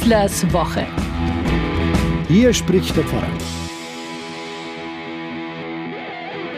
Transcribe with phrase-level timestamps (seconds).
[0.00, 0.86] Wieslers Woche.
[2.28, 3.26] Hier spricht der Pfarrer.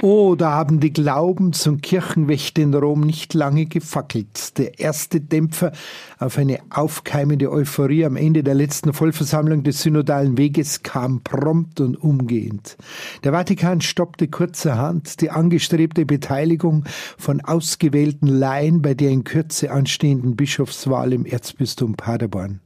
[0.02, 4.58] Oh, da haben die Glaubens- und Kirchenwächter in Rom nicht lange gefackelt.
[4.58, 5.72] Der erste Dämpfer
[6.18, 11.96] auf eine aufkeimende Euphorie am Ende der letzten Vollversammlung des synodalen Weges kam prompt und
[11.96, 12.76] umgehend.
[13.24, 16.84] Der Vatikan stoppte kurzerhand die angestrebte Beteiligung
[17.16, 22.60] von ausgewählten Laien bei der in Kürze anstehenden Bischofswahl im Erzbistum Paderborn.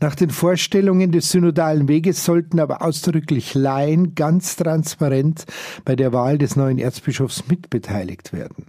[0.00, 5.46] Nach den Vorstellungen des synodalen Weges sollten aber ausdrücklich Laien ganz transparent
[5.84, 8.66] bei der Wahl des neuen Erzbischofs mitbeteiligt werden.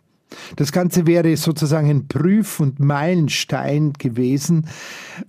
[0.56, 4.68] Das Ganze wäre sozusagen ein Prüf- und Meilenstein gewesen,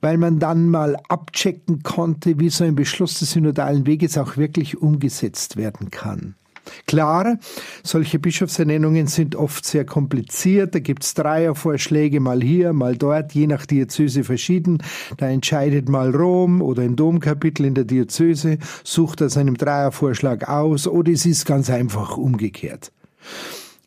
[0.01, 4.79] weil man dann mal abchecken konnte, wie so ein Beschluss des synodalen Weges auch wirklich
[4.79, 6.37] umgesetzt werden kann.
[6.87, 7.39] Klar,
[7.83, 10.75] solche Bischofsernennungen sind oft sehr kompliziert.
[10.75, 14.83] Da gibt's Dreiervorschläge, mal hier, mal dort, je nach Diözese verschieden.
[15.17, 20.87] Da entscheidet mal Rom oder ein Domkapitel in der Diözese, sucht aus einem Dreiervorschlag aus
[20.87, 22.93] oder es ist ganz einfach umgekehrt.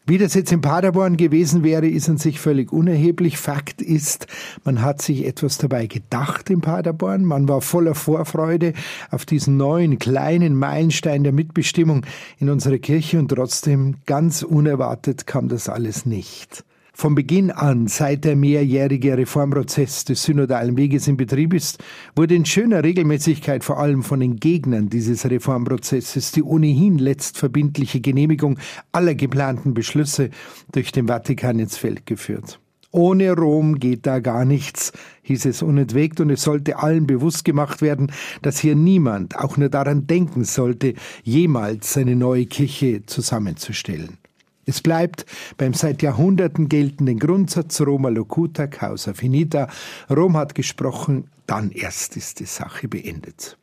[0.08, 3.40] Wie das jetzt in Paderborn gewesen wäre, ist an sich völlig unerheblich.
[3.40, 4.28] Fakt ist,
[4.64, 7.26] man hat sich etwas dabei gedacht in Paderborn.
[7.26, 8.74] Man war voller Vorfreude
[9.10, 12.06] auf diesen neuen kleinen Meilenstein der Mitbestimmung
[12.38, 16.64] in unserer Kirche und trotzdem ganz unerwartet kam das alles nicht.
[16.98, 21.84] Vom Beginn an, seit der mehrjährige Reformprozess des synodalen Weges in Betrieb ist,
[22.16, 28.60] wurde in schöner Regelmäßigkeit vor allem von den Gegnern dieses Reformprozesses die ohnehin letztverbindliche Genehmigung
[28.94, 30.30] aller geplanten Beschlüsse
[30.72, 32.62] durch den Vatikan ins Feld geführt.
[32.92, 34.94] Ohne Rom geht da gar nichts,
[35.24, 38.10] hieß es unentwegt, und es sollte allen bewusst gemacht werden,
[38.42, 40.94] dass hier niemand auch nur daran denken sollte,
[41.24, 44.18] jemals eine neue Kirche zusammenzustellen.
[44.66, 45.26] Es bleibt
[45.58, 49.68] beim seit Jahrhunderten geltenden Grundsatz Roma locuta causa finita.
[50.10, 53.58] Rom hat gesprochen, dann erst ist die Sache beendet.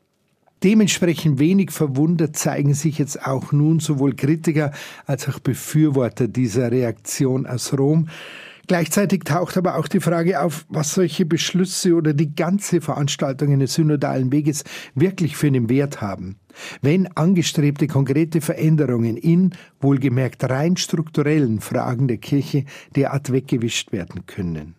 [0.62, 4.70] Dementsprechend wenig verwundert zeigen sich jetzt auch nun sowohl Kritiker
[5.06, 8.08] als auch Befürworter dieser Reaktion aus Rom,
[8.68, 13.74] Gleichzeitig taucht aber auch die Frage auf, was solche Beschlüsse oder die ganze Veranstaltung eines
[13.74, 14.64] synodalen Weges
[14.94, 16.36] wirklich für einen Wert haben.
[16.80, 19.50] Wenn angestrebte konkrete Veränderungen in,
[19.80, 22.64] wohlgemerkt rein strukturellen Fragen der Kirche
[22.94, 24.76] derart weggewischt werden können.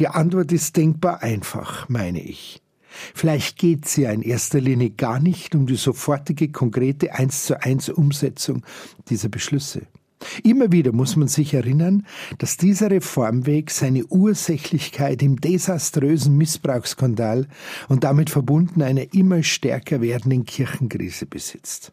[0.00, 2.62] Die Antwort ist denkbar einfach, meine ich.
[3.14, 7.62] Vielleicht geht es ja in erster Linie gar nicht um die sofortige, konkrete eins zu
[7.62, 8.64] eins Umsetzung
[9.08, 9.82] dieser Beschlüsse.
[10.42, 12.06] Immer wieder muss man sich erinnern,
[12.38, 17.46] dass dieser Reformweg seine Ursächlichkeit im desaströsen Missbrauchsskandal
[17.88, 21.92] und damit verbunden einer immer stärker werdenden Kirchenkrise besitzt.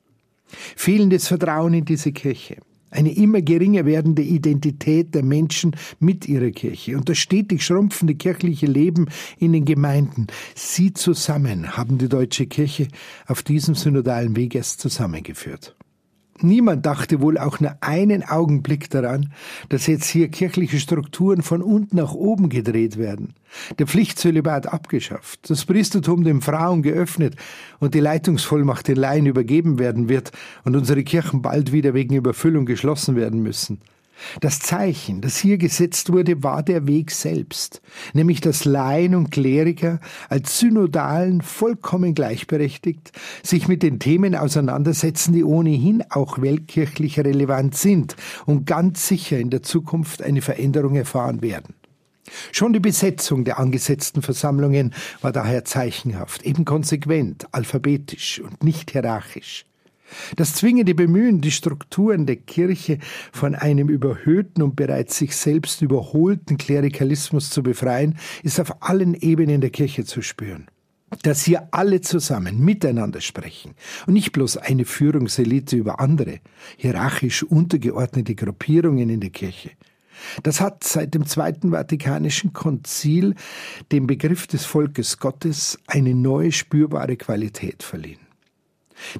[0.76, 2.58] Fehlendes Vertrauen in diese Kirche,
[2.94, 8.68] eine immer geringer werdende Identität der Menschen mit ihrer Kirche und das stetig schrumpfende kirchliche
[8.68, 9.08] Leben
[9.38, 12.88] in den Gemeinden, sie zusammen haben die deutsche Kirche
[13.26, 15.76] auf diesem synodalen Weg erst zusammengeführt.
[16.42, 19.32] Niemand dachte wohl auch nur einen Augenblick daran,
[19.70, 23.36] dass jetzt hier kirchliche Strukturen von unten nach oben gedreht werden.
[23.78, 27.36] Der Pflichtzölibat abgeschafft, das Priestertum den Frauen geöffnet
[27.80, 30.32] und die Leitungsvollmacht den Laien übergeben werden wird
[30.64, 33.80] und unsere Kirchen bald wieder wegen Überfüllung geschlossen werden müssen.
[34.42, 37.82] Das Zeichen, das hier gesetzt wurde, war der Weg selbst,
[38.14, 43.12] nämlich dass Laien und Kleriker als Synodalen vollkommen gleichberechtigt
[43.44, 48.16] sich mit den Themen auseinandersetzen, die ohnehin auch weltkirchlich relevant sind
[48.46, 51.76] und ganz sicher in der Zukunft eine Veränderung erfahren werden.
[52.52, 59.66] Schon die Besetzung der angesetzten Versammlungen war daher zeichenhaft, eben konsequent, alphabetisch und nicht hierarchisch.
[60.36, 63.00] Das zwingende Bemühen, die Strukturen der Kirche
[63.32, 69.62] von einem überhöhten und bereits sich selbst überholten Klerikalismus zu befreien, ist auf allen Ebenen
[69.62, 70.68] der Kirche zu spüren.
[71.22, 73.76] Dass hier alle zusammen miteinander sprechen
[74.08, 76.40] und nicht bloß eine Führungselite über andere,
[76.76, 79.72] hierarchisch untergeordnete Gruppierungen in der Kirche.
[80.42, 83.36] Das hat seit dem Zweiten Vatikanischen Konzil
[83.92, 88.23] dem Begriff des Volkes Gottes eine neue spürbare Qualität verliehen.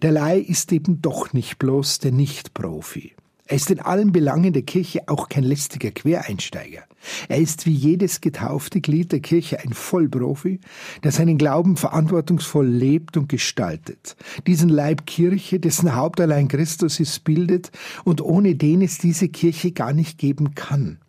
[0.02, 3.14] Der Laie ist eben doch nicht bloß der Nicht-Profi.
[3.46, 6.84] Er ist in allen Belangen der Kirche auch kein lästiger Quereinsteiger.
[7.28, 10.62] Er ist wie jedes getaufte Glied der Kirche ein Vollprofi,
[11.04, 14.16] der seinen Glauben verantwortungsvoll lebt und gestaltet.
[14.48, 17.72] Diesen Leib Kirche, dessen Haupt allein Christus ist, bildet
[18.06, 21.00] und ohne den es diese Kirche gar nicht geben kann.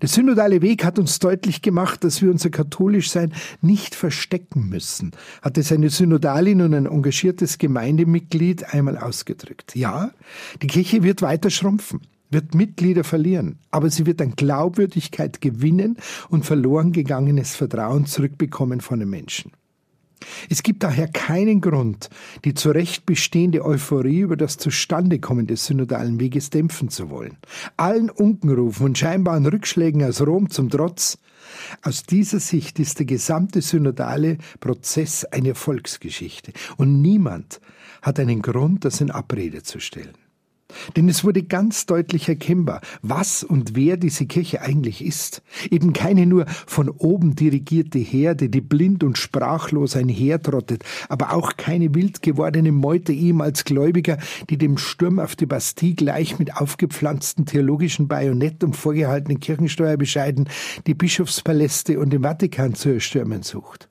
[0.00, 5.58] Der synodale Weg hat uns deutlich gemacht, dass wir unser Katholischsein nicht verstecken müssen, hat
[5.58, 9.76] es eine Synodalin und ein engagiertes Gemeindemitglied einmal ausgedrückt.
[9.76, 10.12] Ja,
[10.62, 15.96] die Kirche wird weiter schrumpfen, wird Mitglieder verlieren, aber sie wird an Glaubwürdigkeit gewinnen
[16.28, 19.52] und verloren gegangenes Vertrauen zurückbekommen von den Menschen.
[20.48, 22.08] Es gibt daher keinen Grund,
[22.44, 27.36] die zu Recht bestehende Euphorie über das Zustandekommen des synodalen Weges dämpfen zu wollen.
[27.76, 31.18] Allen Unkenrufen und scheinbaren Rückschlägen aus Rom zum Trotz,
[31.82, 37.60] aus dieser Sicht ist der gesamte synodale Prozess eine Volksgeschichte und niemand
[38.02, 40.25] hat einen Grund, das in Abrede zu stellen.
[40.96, 45.42] Denn es wurde ganz deutlich erkennbar, was und wer diese Kirche eigentlich ist.
[45.70, 51.94] Eben keine nur von oben dirigierte Herde, die blind und sprachlos einhertrottet, aber auch keine
[51.94, 54.18] wild gewordene Meute ehemals Gläubiger,
[54.50, 60.48] die dem Sturm auf die Bastille gleich mit aufgepflanzten theologischen Bajonett und vorgehaltenen Kirchensteuerbescheiden
[60.86, 63.88] die Bischofspaläste und den Vatikan zu erstürmen sucht.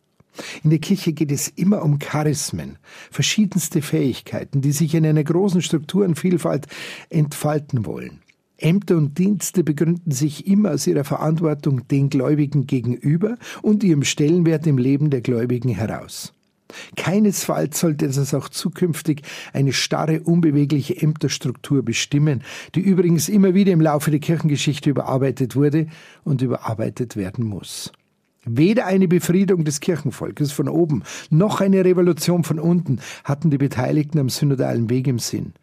[0.63, 2.77] In der Kirche geht es immer um Charismen,
[3.11, 6.67] verschiedenste Fähigkeiten, die sich in einer großen Strukturenvielfalt
[7.09, 8.21] entfalten wollen.
[8.57, 14.65] Ämter und Dienste begründen sich immer aus ihrer Verantwortung den Gläubigen gegenüber und ihrem Stellenwert
[14.65, 16.33] im Leben der Gläubigen heraus.
[16.95, 19.21] Keinesfalls sollte das auch zukünftig
[19.53, 22.43] eine starre, unbewegliche Ämterstruktur bestimmen,
[22.73, 25.87] die übrigens immer wieder im Laufe der Kirchengeschichte überarbeitet wurde
[26.23, 27.91] und überarbeitet werden muss.
[28.45, 34.19] Weder eine Befriedung des Kirchenvolkes von oben noch eine Revolution von unten hatten die Beteiligten
[34.19, 35.53] am synodalen Weg im Sinn.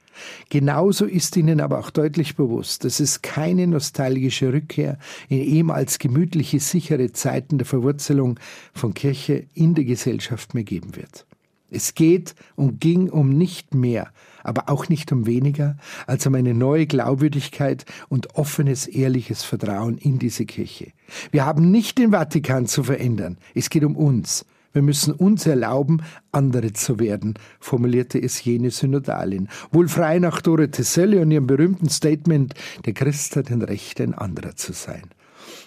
[0.50, 4.98] Genauso ist ihnen aber auch deutlich bewusst, dass es keine nostalgische Rückkehr
[5.28, 8.38] in ehemals gemütliche, sichere Zeiten der Verwurzelung
[8.74, 11.24] von Kirche in der Gesellschaft mehr geben wird.
[11.70, 16.54] Es geht und ging um nicht mehr aber auch nicht um weniger als um eine
[16.54, 20.92] neue Glaubwürdigkeit und offenes, ehrliches Vertrauen in diese Kirche.
[21.30, 24.44] Wir haben nicht den Vatikan zu verändern, es geht um uns.
[24.72, 30.82] Wir müssen uns erlauben, andere zu werden, formulierte es jene Synodalin, wohl frei nach Dorothee
[30.82, 32.54] Sölle und ihrem berühmten Statement,
[32.86, 35.02] der Christ hat ein Recht, ein anderer zu sein.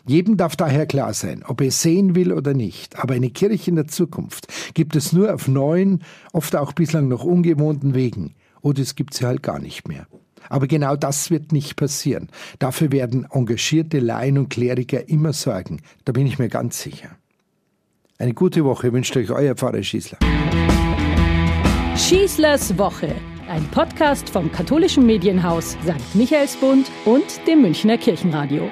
[0.07, 2.97] Jedem darf daher klar sein, ob er sehen will oder nicht.
[2.99, 7.23] Aber eine Kirche in der Zukunft gibt es nur auf neuen, oft auch bislang noch
[7.23, 8.33] ungewohnten Wegen
[8.65, 10.07] oder es gibt sie halt gar nicht mehr.
[10.49, 12.29] Aber genau das wird nicht passieren.
[12.57, 15.81] Dafür werden engagierte Laien und Kleriker immer sorgen.
[16.03, 17.09] Da bin ich mir ganz sicher.
[18.17, 20.17] Eine gute Woche wünscht euch euer Pfarrer Schießler.
[21.95, 23.13] Schießlers Woche.
[23.47, 26.15] Ein Podcast vom katholischen Medienhaus St.
[26.15, 28.71] Michaelsbund und dem Münchner Kirchenradio.